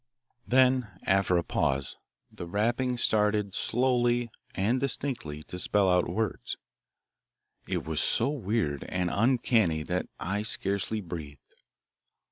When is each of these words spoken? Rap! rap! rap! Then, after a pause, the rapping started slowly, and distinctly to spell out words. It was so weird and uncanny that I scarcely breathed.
Rap! 0.01 0.07
rap! 0.07 0.31
rap! 0.31 0.49
Then, 0.49 0.99
after 1.05 1.37
a 1.37 1.43
pause, 1.43 1.95
the 2.31 2.47
rapping 2.47 2.97
started 2.97 3.53
slowly, 3.53 4.31
and 4.55 4.79
distinctly 4.79 5.43
to 5.43 5.59
spell 5.59 5.87
out 5.87 6.09
words. 6.09 6.57
It 7.67 7.85
was 7.85 8.01
so 8.01 8.29
weird 8.29 8.83
and 8.85 9.11
uncanny 9.13 9.83
that 9.83 10.07
I 10.19 10.41
scarcely 10.41 11.01
breathed. 11.01 11.53